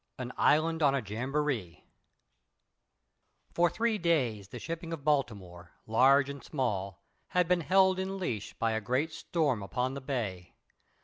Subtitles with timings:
[0.17, 1.83] An Island On A Jamboree
[3.53, 8.53] For three days the shipping of Baltimore, large and small, had been held in leash
[8.55, 10.55] by a great storm upon the bay.